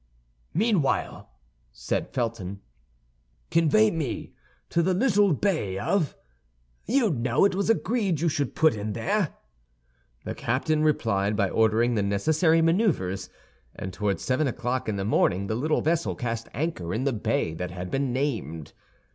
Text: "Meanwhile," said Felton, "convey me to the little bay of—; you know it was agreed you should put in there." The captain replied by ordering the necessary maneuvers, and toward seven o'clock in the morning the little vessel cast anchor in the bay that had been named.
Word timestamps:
"Meanwhile," 0.55 1.29
said 1.71 2.09
Felton, 2.11 2.59
"convey 3.51 3.91
me 3.91 4.33
to 4.71 4.81
the 4.81 4.95
little 4.95 5.31
bay 5.35 5.77
of—; 5.77 6.15
you 6.87 7.11
know 7.11 7.45
it 7.45 7.53
was 7.53 7.69
agreed 7.69 8.19
you 8.19 8.27
should 8.27 8.55
put 8.55 8.73
in 8.73 8.93
there." 8.93 9.35
The 10.23 10.33
captain 10.33 10.81
replied 10.81 11.35
by 11.35 11.51
ordering 11.51 11.93
the 11.93 12.01
necessary 12.01 12.63
maneuvers, 12.63 13.29
and 13.75 13.93
toward 13.93 14.19
seven 14.19 14.47
o'clock 14.47 14.89
in 14.89 14.95
the 14.95 15.05
morning 15.05 15.45
the 15.45 15.53
little 15.53 15.81
vessel 15.81 16.15
cast 16.15 16.49
anchor 16.51 16.95
in 16.95 17.03
the 17.03 17.13
bay 17.13 17.53
that 17.53 17.69
had 17.69 17.91
been 17.91 18.11
named. 18.11 18.73